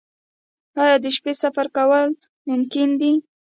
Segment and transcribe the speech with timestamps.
[0.83, 2.07] آیا د شپې سفر کول
[2.49, 3.13] ممکن دي؟